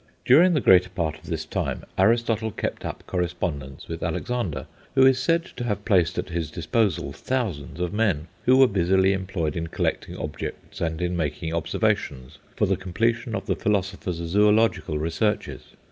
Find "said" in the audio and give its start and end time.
5.19-5.45